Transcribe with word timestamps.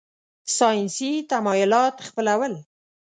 ساینسي 0.57 1.11
تمایلات 1.31 1.95
خپلول. 2.07 2.53